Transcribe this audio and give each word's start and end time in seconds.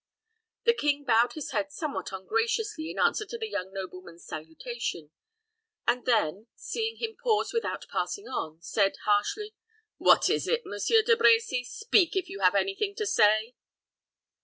The 0.63 0.73
king 0.73 1.03
bowed 1.03 1.33
his 1.33 1.51
head 1.51 1.71
somewhat 1.71 2.11
ungraciously 2.11 2.89
in 2.89 2.97
answer 2.97 3.23
to 3.27 3.37
the 3.37 3.47
young 3.47 3.71
nobleman's 3.71 4.25
salutation, 4.25 5.11
and 5.85 6.05
then, 6.07 6.47
seeing 6.55 6.95
him 6.97 7.15
pause 7.23 7.53
without 7.53 7.85
passing 7.87 8.27
on, 8.27 8.63
said, 8.63 8.95
harshly, 9.05 9.53
"What 9.99 10.27
is 10.27 10.47
it, 10.47 10.63
Monsieur 10.65 11.03
de 11.03 11.15
Brecy? 11.15 11.63
Speak, 11.63 12.15
if 12.15 12.29
you 12.29 12.39
have 12.39 12.55
any 12.55 12.73
thing 12.75 12.95
to 12.95 13.05
say." 13.05 13.53